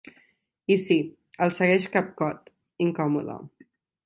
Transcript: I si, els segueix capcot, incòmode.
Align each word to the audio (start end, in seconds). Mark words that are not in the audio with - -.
I 0.75 0.77
si, 0.83 0.97
els 1.47 1.59
segueix 1.61 1.87
capcot, 1.97 2.51
incòmode. 2.89 3.39